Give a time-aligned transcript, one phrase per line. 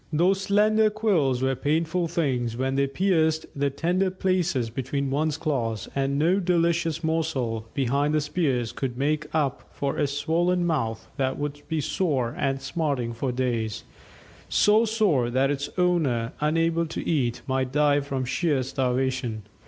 [0.11, 5.87] Those slender quills were painful things when they pierced the tender places between one's claws,
[5.93, 11.37] and no delicious morsel behind the spears could make up for a swollen mouth that
[11.37, 13.83] would be sore and smarting for days
[14.49, 19.43] so sore that its owner, unable to eat, might die from sheer starvation.